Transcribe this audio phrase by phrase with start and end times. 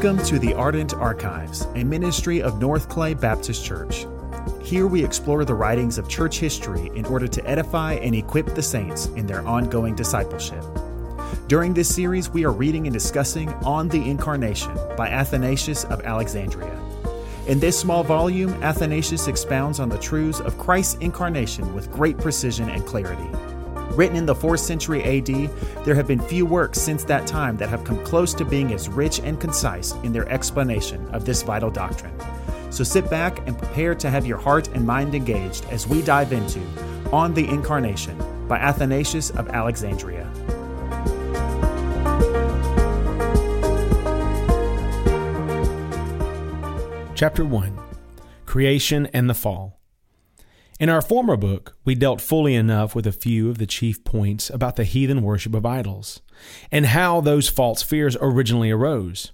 [0.00, 4.06] Welcome to the Ardent Archives, a ministry of North Clay Baptist Church.
[4.62, 8.62] Here we explore the writings of church history in order to edify and equip the
[8.62, 10.62] saints in their ongoing discipleship.
[11.48, 16.80] During this series, we are reading and discussing On the Incarnation by Athanasius of Alexandria.
[17.48, 22.70] In this small volume, Athanasius expounds on the truths of Christ's incarnation with great precision
[22.70, 23.28] and clarity.
[23.98, 25.26] Written in the 4th century AD,
[25.84, 28.88] there have been few works since that time that have come close to being as
[28.88, 32.14] rich and concise in their explanation of this vital doctrine.
[32.70, 36.32] So sit back and prepare to have your heart and mind engaged as we dive
[36.32, 36.60] into
[37.10, 38.16] On the Incarnation
[38.46, 40.30] by Athanasius of Alexandria.
[47.16, 47.76] Chapter 1
[48.46, 49.77] Creation and the Fall.
[50.78, 54.48] In our former book, we dealt fully enough with a few of the chief points
[54.48, 56.20] about the heathen worship of idols
[56.70, 59.32] and how those false fears originally arose.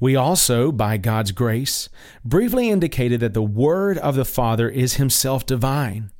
[0.00, 1.88] We also, by God's grace,
[2.24, 6.10] briefly indicated that the Word of the Father is Himself divine,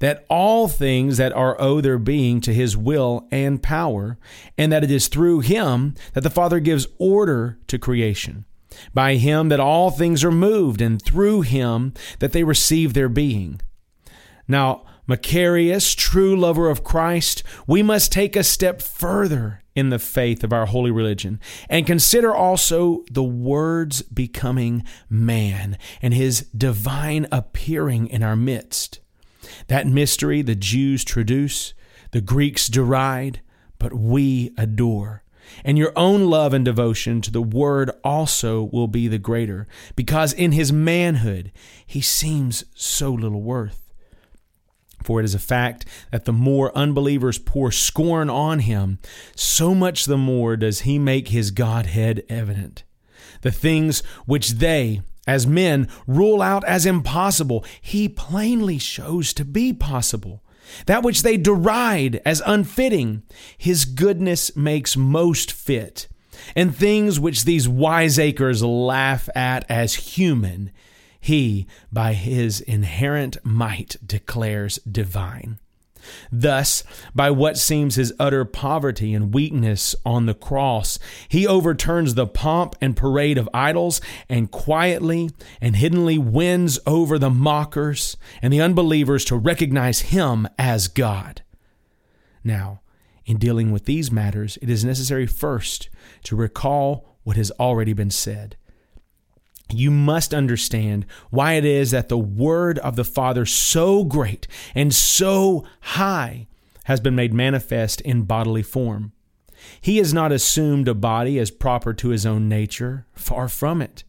[0.00, 4.18] that all things that are owe their being to His will and power,
[4.58, 8.44] and that it is through Him that the Father gives order to creation.
[8.92, 13.60] By Him that all things are moved, and through Him that they receive their being.
[14.48, 20.42] Now, Macarius, true lover of Christ, we must take a step further in the faith
[20.42, 28.08] of our holy religion and consider also the Word's becoming man and his divine appearing
[28.08, 29.00] in our midst.
[29.68, 31.74] That mystery the Jews traduce,
[32.10, 33.40] the Greeks deride,
[33.78, 35.22] but we adore.
[35.64, 40.32] And your own love and devotion to the Word also will be the greater, because
[40.32, 41.52] in his manhood
[41.86, 43.85] he seems so little worth.
[45.06, 48.98] For it is a fact that the more unbelievers pour scorn on him,
[49.36, 52.82] so much the more does he make his Godhead evident.
[53.42, 59.72] The things which they, as men, rule out as impossible, he plainly shows to be
[59.72, 60.42] possible.
[60.86, 63.22] That which they deride as unfitting,
[63.56, 66.08] his goodness makes most fit.
[66.56, 70.72] And things which these wiseacres laugh at as human,
[71.26, 75.58] he, by his inherent might, declares divine.
[76.30, 76.84] Thus,
[77.16, 82.76] by what seems his utter poverty and weakness on the cross, he overturns the pomp
[82.80, 89.24] and parade of idols and quietly and hiddenly wins over the mockers and the unbelievers
[89.24, 91.42] to recognize him as God.
[92.44, 92.82] Now,
[93.24, 95.88] in dealing with these matters, it is necessary first
[96.22, 98.56] to recall what has already been said
[99.72, 104.94] you must understand why it is that the word of the Father, so great and
[104.94, 106.46] so high,
[106.84, 109.12] has been made manifest in bodily form.
[109.80, 114.04] He has not assumed a body as proper to his own nature, far from it.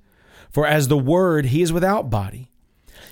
[0.51, 2.51] For as the Word, he is without body.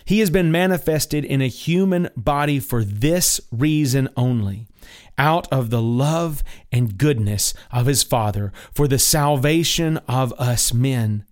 [0.03, 4.67] He has been manifested in a human body for this reason only
[5.17, 11.25] out of the love and goodness of his Father for the salvation of us men.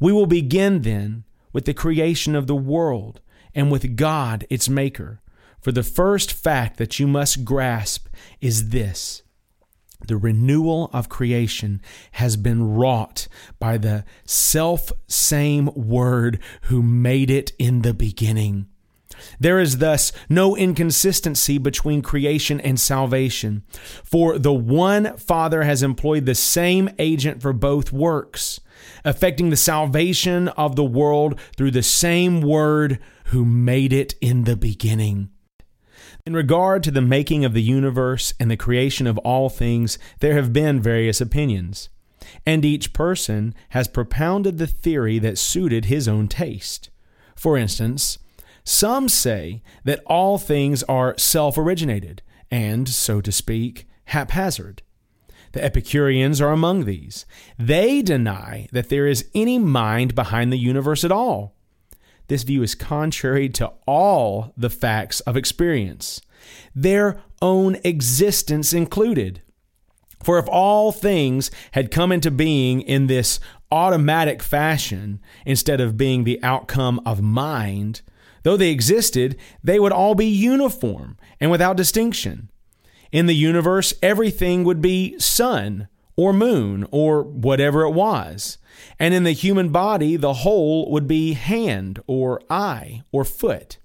[0.00, 3.20] We will begin then with the creation of the world
[3.54, 5.20] and with God, its maker.
[5.60, 8.08] For the first fact that you must grasp
[8.40, 9.22] is this
[10.06, 11.80] the renewal of creation
[12.12, 13.28] has been wrought
[13.58, 18.66] by the self same Word who made it in the beginning.
[19.40, 23.64] There is thus no inconsistency between creation and salvation,
[24.04, 28.60] for the one Father has employed the same agent for both works
[29.04, 34.56] affecting the salvation of the world through the same Word who made it in the
[34.56, 35.30] beginning.
[36.24, 40.34] In regard to the making of the universe and the creation of all things, there
[40.34, 41.88] have been various opinions,
[42.44, 46.90] and each person has propounded the theory that suited his own taste.
[47.36, 48.18] For instance,
[48.64, 54.82] some say that all things are self originated and, so to speak, haphazard.
[55.56, 57.24] The Epicureans are among these.
[57.58, 61.56] They deny that there is any mind behind the universe at all.
[62.28, 66.20] This view is contrary to all the facts of experience,
[66.74, 69.40] their own existence included.
[70.22, 76.24] For if all things had come into being in this automatic fashion instead of being
[76.24, 78.02] the outcome of mind,
[78.42, 82.50] though they existed, they would all be uniform and without distinction.
[83.12, 88.58] In the universe, everything would be sun or moon or whatever it was.
[88.98, 93.78] And in the human body, the whole would be hand or eye or foot.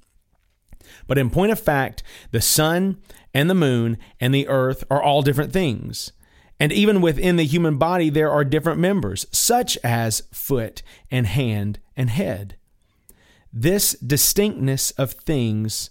[1.07, 2.97] But in point of fact, the sun
[3.33, 6.11] and the moon and the earth are all different things.
[6.59, 11.79] And even within the human body, there are different members, such as foot and hand
[11.97, 12.55] and head.
[13.51, 15.89] This distinctness of things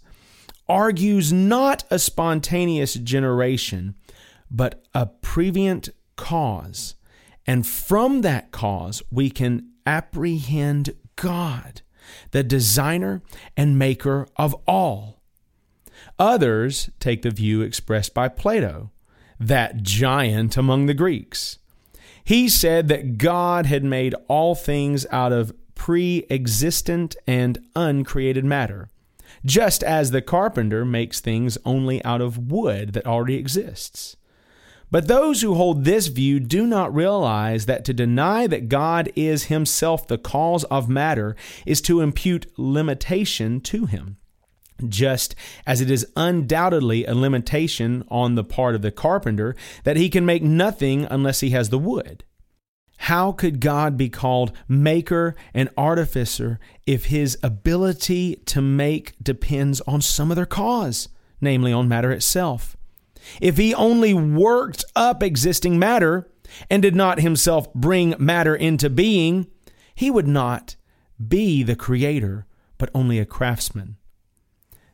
[0.70, 3.96] argues not a spontaneous generation,
[4.49, 6.94] but a prevenient cause.
[7.44, 11.82] And from that cause, we can apprehend God,
[12.31, 13.20] the designer
[13.56, 15.20] and maker of all.
[16.20, 18.93] Others take the view expressed by Plato,
[19.40, 21.58] that giant among the Greeks.
[22.22, 28.88] He said that God had made all things out of pre existent and uncreated matter,
[29.44, 34.17] just as the carpenter makes things only out of wood that already exists.
[34.91, 39.44] But those who hold this view do not realize that to deny that God is
[39.44, 44.17] himself the cause of matter is to impute limitation to him.
[44.88, 45.35] Just
[45.67, 49.55] as it is undoubtedly a limitation on the part of the carpenter
[49.85, 52.25] that he can make nothing unless he has the wood.
[53.05, 60.02] How could God be called maker and artificer if his ability to make depends on
[60.02, 61.08] some other cause,
[61.41, 62.76] namely on matter itself?
[63.41, 66.29] If he only worked up existing matter
[66.69, 69.46] and did not himself bring matter into being,
[69.94, 70.76] he would not
[71.26, 72.46] be the creator,
[72.76, 73.96] but only a craftsman.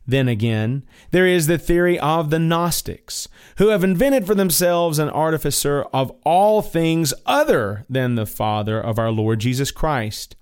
[0.06, 5.08] Then again, there is the theory of the Gnostics, who have invented for themselves an
[5.08, 10.37] artificer of all things other than the Father of our Lord Jesus Christ.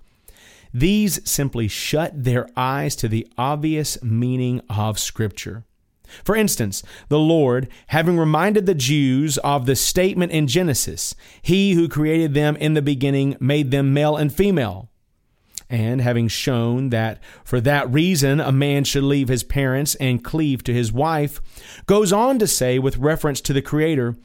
[0.73, 5.63] These simply shut their eyes to the obvious meaning of Scripture.
[6.23, 11.89] For instance, the Lord, having reminded the Jews of the statement in Genesis, He who
[11.89, 14.89] created them in the beginning made them male and female
[15.69, 20.63] and having shown that for that reason a man should leave his parents and cleave
[20.63, 21.41] to his wife,
[21.85, 24.15] goes on to say, with reference to the Creator,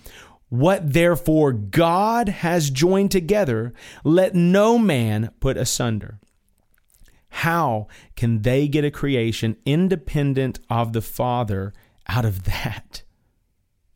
[0.48, 3.72] What therefore God has joined together,
[4.04, 6.18] let no man put asunder.
[7.30, 7.86] How
[8.16, 11.72] can they get a creation independent of the Father
[12.08, 13.02] out of that?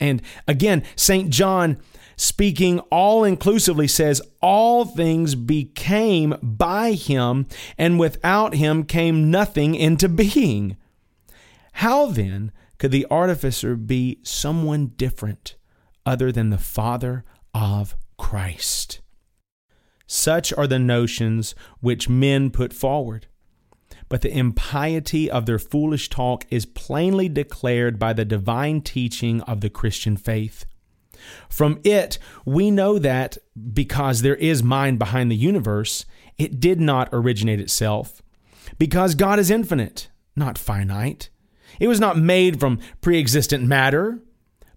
[0.01, 1.31] And again, St.
[1.31, 1.79] John
[2.17, 7.47] speaking all inclusively, says, All things became by him,
[7.77, 10.77] and without him came nothing into being.
[11.75, 15.57] How then could the artificer be someone different
[16.07, 19.01] other than the Father of Christ?
[20.07, 23.27] Such are the notions which men put forward.
[24.09, 29.61] But the impiety of their foolish talk is plainly declared by the divine teaching of
[29.61, 30.67] the Christian faith.
[31.49, 33.39] From it, we know that
[33.73, 36.05] because there is mind behind the universe,
[36.39, 38.23] it did not originate itself.
[38.79, 41.29] Because God is infinite, not finite.
[41.81, 44.21] It was not made from pre existent matter,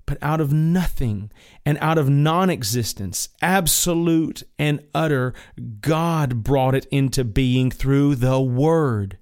[0.05, 1.31] but out of nothing
[1.65, 5.33] and out of non existence, absolute and utter,
[5.81, 9.17] God brought it into being through the Word.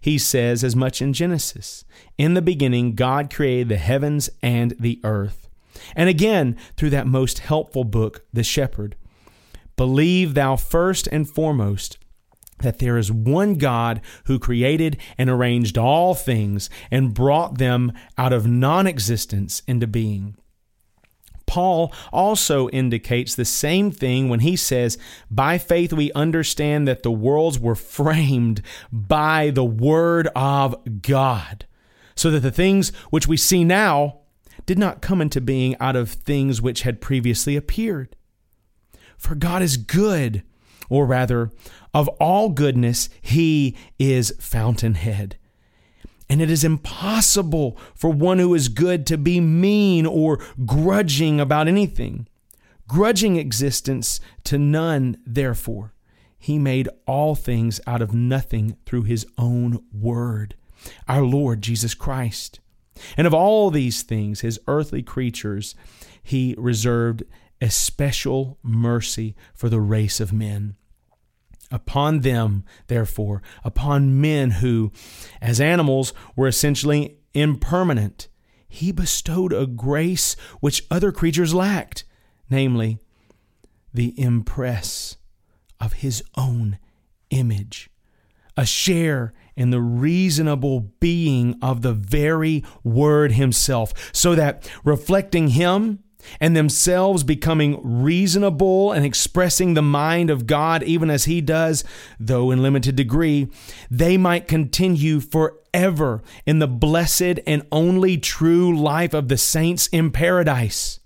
[0.00, 1.84] He says as much in Genesis
[2.18, 5.43] In the beginning, God created the heavens and the earth.
[5.94, 8.96] And again, through that most helpful book, The Shepherd.
[9.76, 11.98] Believe thou first and foremost
[12.60, 18.32] that there is one God who created and arranged all things and brought them out
[18.32, 20.36] of non existence into being.
[21.46, 24.96] Paul also indicates the same thing when he says,
[25.30, 31.66] By faith we understand that the worlds were framed by the Word of God,
[32.14, 34.20] so that the things which we see now
[34.66, 38.16] did not come into being out of things which had previously appeared.
[39.16, 40.42] For God is good,
[40.88, 41.50] or rather,
[41.92, 45.36] of all goodness, He is fountainhead.
[46.28, 51.68] And it is impossible for one who is good to be mean or grudging about
[51.68, 52.26] anything.
[52.88, 55.92] Grudging existence to none, therefore.
[56.38, 60.54] He made all things out of nothing through His own word,
[61.08, 62.60] our Lord Jesus Christ.
[63.16, 65.74] And of all these things, his earthly creatures,
[66.22, 67.24] he reserved
[67.60, 70.76] a special mercy for the race of men.
[71.70, 74.92] Upon them, therefore, upon men who,
[75.40, 78.28] as animals, were essentially impermanent,
[78.68, 82.04] he bestowed a grace which other creatures lacked,
[82.50, 82.98] namely,
[83.92, 85.16] the impress
[85.80, 86.78] of his own
[87.30, 87.90] image,
[88.56, 96.00] a share in the reasonable being of the very Word Himself, so that reflecting Him
[96.40, 101.84] and themselves becoming reasonable and expressing the mind of God even as He does,
[102.18, 103.48] though in limited degree,
[103.90, 110.10] they might continue forever in the blessed and only true life of the saints in
[110.10, 111.00] paradise.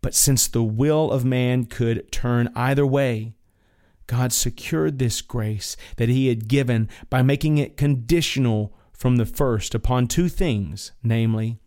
[0.00, 3.34] But since the will of man could turn either way,
[4.08, 9.74] God secured this grace that He had given by making it conditional from the first
[9.74, 11.60] upon two things, namely,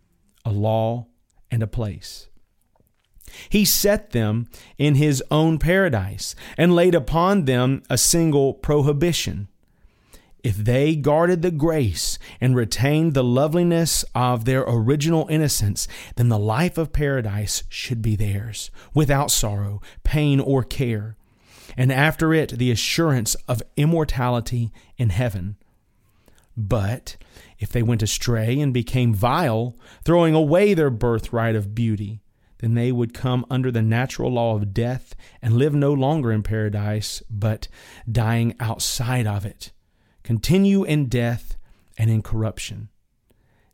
[0.44, 1.08] a law
[1.50, 2.28] and a place.
[3.48, 9.48] He set them in His own paradise and laid upon them a single prohibition
[10.44, 16.40] if they guarded the grace and retained the loveliness of their original innocence, then the
[16.40, 21.16] life of paradise should be theirs, without sorrow, pain, or care,
[21.78, 25.58] and after it the assurance of immortality in heaven.
[26.58, 27.18] But
[27.60, 32.22] if they went astray and became vile, throwing away their birthright of beauty,
[32.60, 36.44] then they would come under the natural law of death and live no longer in
[36.44, 37.68] paradise, but
[38.10, 39.72] dying outside of it
[40.24, 41.58] continue in death
[41.98, 42.90] and in corruption.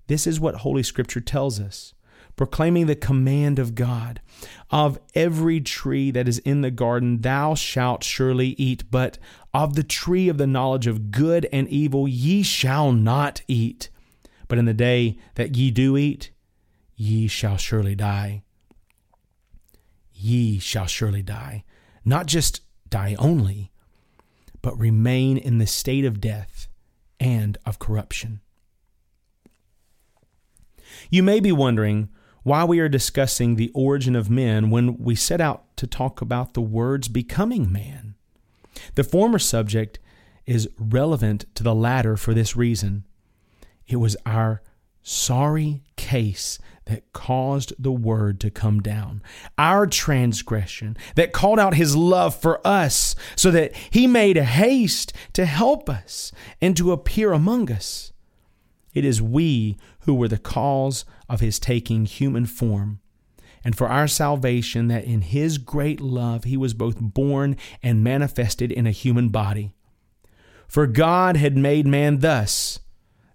[0.08, 1.94] This is what Holy Scripture tells us,
[2.38, 4.22] proclaiming the command of God
[4.70, 9.18] Of every tree that is in the garden thou shalt surely eat, but
[9.54, 13.90] of the tree of the knowledge of good and evil ye shall not eat.
[14.48, 16.32] But in the day that ye do eat,
[16.96, 18.44] ye shall surely die.
[20.14, 21.64] Ye shall surely die.
[22.06, 23.72] Not just die only,
[24.62, 26.68] but remain in the state of death
[27.20, 28.42] and of corruption.
[31.10, 32.10] You may be wondering
[32.48, 36.54] why we are discussing the origin of men when we set out to talk about
[36.54, 38.16] the words becoming man.
[38.96, 40.00] The former subject
[40.46, 43.04] is relevant to the latter for this reason.
[43.86, 44.62] It was our
[45.04, 49.22] sorry case that caused the word to come down,
[49.58, 55.46] our transgression that called out his love for us, so that he made haste to
[55.46, 58.14] help us and to appear among us.
[58.98, 63.00] It is we who were the cause of his taking human form,
[63.64, 68.72] and for our salvation that in his great love he was both born and manifested
[68.72, 69.72] in a human body.
[70.68, 72.80] For God had made man thus,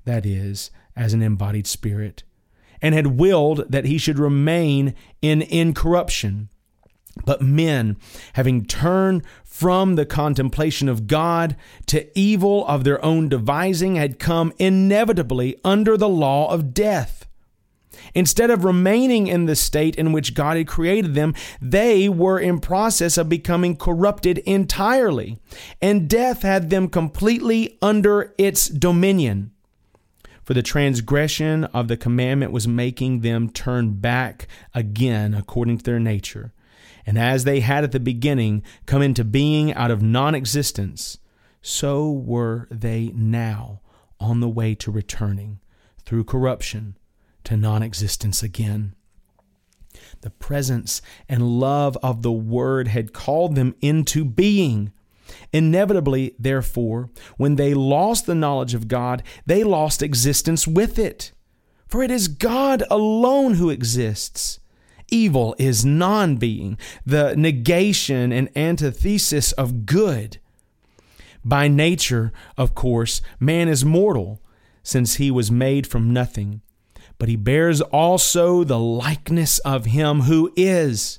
[0.05, 2.25] that is, as an embodied spirit,
[2.81, 6.49] and had willed that he should remain in incorruption.
[7.25, 7.97] But men,
[8.35, 14.53] having turned from the contemplation of God to evil of their own devising, had come
[14.59, 17.27] inevitably under the law of death.
[18.15, 22.61] Instead of remaining in the state in which God had created them, they were in
[22.61, 25.39] process of becoming corrupted entirely,
[25.81, 29.53] and death had them completely under its dominion.
[30.45, 36.01] For the transgression of the commandment was making them turn back again according to their
[36.01, 36.53] nature.
[37.07, 41.19] And as they had at the beginning come into being out of non existence,
[41.61, 43.81] so were they now
[44.21, 45.61] on the way to returning
[46.05, 46.97] through corruption
[47.45, 48.95] to non existence again.
[50.23, 54.93] The presence and love of the Word had called them into being
[55.53, 61.33] Inevitably, therefore, when they lost the knowledge of God, they lost existence with it.
[61.87, 64.61] For it is God alone who exists.
[65.13, 70.39] Evil is non being, the negation and antithesis of good.
[71.45, 74.41] By nature, of course, man is mortal,
[74.83, 76.63] since he was made from nothing,
[77.19, 81.19] but he bears also the likeness of him who is.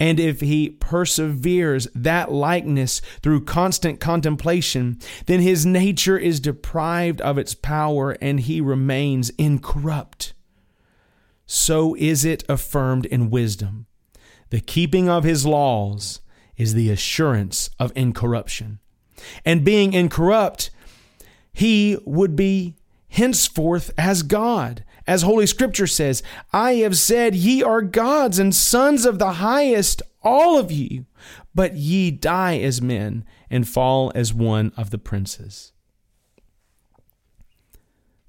[0.00, 7.36] And if he perseveres that likeness through constant contemplation, then his nature is deprived of
[7.38, 10.32] its power and he remains incorrupt.
[11.54, 13.84] So is it affirmed in wisdom.
[14.48, 16.22] The keeping of his laws
[16.56, 18.78] is the assurance of incorruption.
[19.44, 20.70] And being incorrupt,
[21.52, 22.76] he would be
[23.10, 26.22] henceforth as God as Holy Scripture says,
[26.54, 31.04] I have said, Ye are gods and sons of the highest, all of you,
[31.54, 35.74] but ye die as men and fall as one of the princes.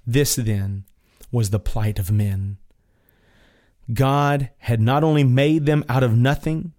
[0.06, 0.84] This then
[1.32, 2.58] was the plight of men.
[3.92, 6.72] God had not only made them out of nothing,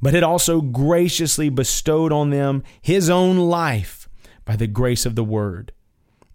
[0.00, 4.08] but had also graciously bestowed on them his own life
[4.44, 5.72] by the grace of the word.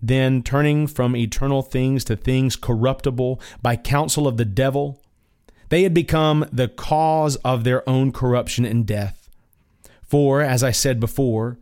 [0.01, 5.01] Then, turning from eternal things to things corruptible by counsel of the devil,
[5.69, 9.29] they had become the cause of their own corruption and death.
[10.01, 11.57] For, as I said before,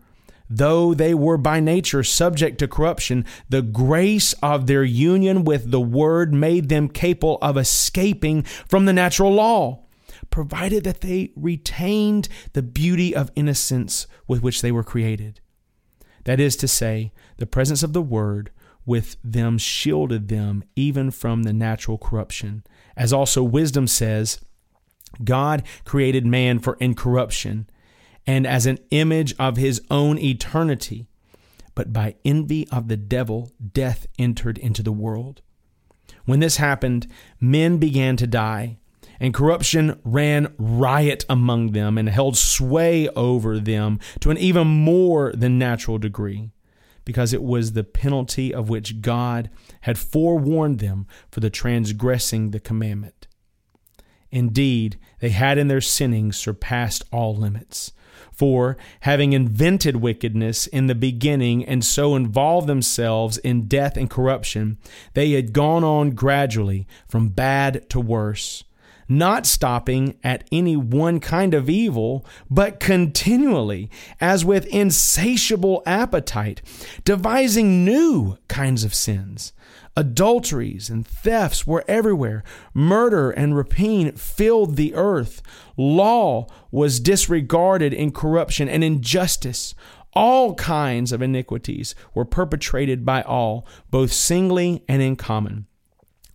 [0.52, 5.80] though they were by nature subject to corruption, the grace of their union with the
[5.80, 9.86] Word made them capable of escaping from the natural law,
[10.30, 15.40] provided that they retained the beauty of innocence with which they were created.
[16.26, 18.52] That is to say, the presence of the Word
[18.86, 22.64] with them shielded them even from the natural corruption.
[22.98, 24.42] As also wisdom says,
[25.24, 27.70] God created man for incorruption
[28.26, 31.08] and as an image of his own eternity.
[31.74, 35.42] But by envy of the devil, death entered into the world.
[36.26, 37.08] When this happened,
[37.40, 38.78] men began to die,
[39.20, 45.32] and corruption ran riot among them and held sway over them to an even more
[45.34, 46.52] than natural degree,
[47.06, 49.50] because it was the penalty of which God
[49.82, 53.28] had forewarned them for the transgressing the commandment.
[54.32, 57.92] Indeed, they had in their sinning surpassed all limits.
[58.32, 64.78] For, having invented wickedness in the beginning and so involved themselves in death and corruption,
[65.14, 68.64] they had gone on gradually from bad to worse,
[69.08, 76.62] not stopping at any one kind of evil, but continually, as with insatiable appetite,
[77.04, 79.54] devising new kinds of sins
[79.98, 82.44] Adulteries and thefts were everywhere.
[82.74, 85.42] Murder and rapine filled the earth.
[85.76, 89.76] Law was disregarded in corruption and injustice.
[90.14, 95.68] All kinds of iniquities were perpetrated by all, both singly and in common.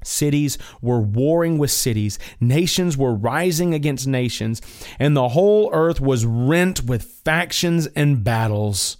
[0.05, 4.63] Cities were warring with cities, nations were rising against nations,
[4.99, 8.99] and the whole earth was rent with factions and battles,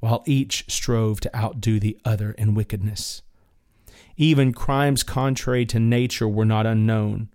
[0.00, 3.22] while each strove to outdo the other in wickedness.
[4.16, 7.28] Even crimes contrary to nature were not unknown.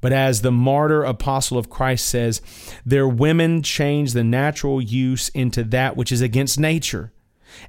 [0.00, 2.40] But as the martyr apostle of Christ says,
[2.86, 7.12] their women changed the natural use into that which is against nature.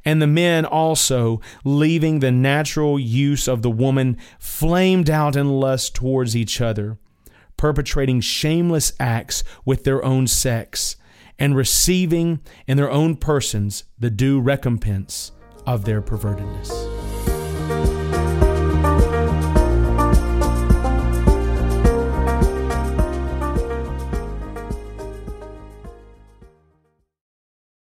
[0.05, 5.95] And the men also, leaving the natural use of the woman, flamed out in lust
[5.95, 6.97] towards each other,
[7.57, 10.97] perpetrating shameless acts with their own sex,
[11.39, 15.31] and receiving in their own persons the due recompense
[15.65, 17.98] of their pervertedness.